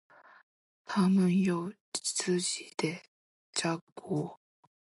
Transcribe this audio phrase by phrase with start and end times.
[0.83, 2.91] 他们有自己的
[3.53, 4.39] 汗国。